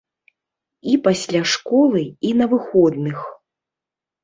І 0.93 0.95
пасля 1.07 1.43
школы, 1.51 2.03
і 2.31 2.33
на 2.41 2.51
выходных. 2.55 3.19